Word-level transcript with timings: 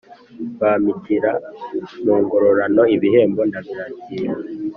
Bampitira 0.59 1.31
mu 2.03 2.13
ngororano 2.21 2.83
ibihembo 2.95 3.41
ndabyakira 3.49 4.33